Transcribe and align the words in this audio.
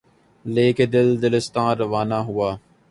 لے 0.45 0.65
کے 0.77 0.85
دل، 0.93 1.07
دلستاں 1.21 1.69
روانہ 1.81 2.19
ہوا 2.27 2.49